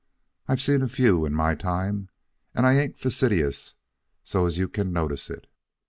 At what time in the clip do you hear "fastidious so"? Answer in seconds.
2.97-4.47